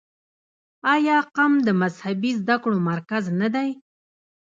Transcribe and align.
آیا 0.93 1.17
قم 1.35 1.53
د 1.67 1.69
مذهبي 1.81 2.31
زده 2.41 2.55
کړو 2.63 2.77
مرکز 2.89 3.23
نه 3.41 3.47
دی؟ 3.55 3.69